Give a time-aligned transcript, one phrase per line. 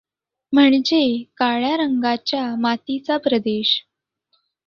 [0.53, 1.01] म्हणजे
[1.37, 3.75] काळ्या रंगाच्या मातीचा प्रदेश.